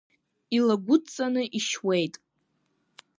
Илагәыдҵаны 0.57 1.43
ишьуеит. 1.59 2.15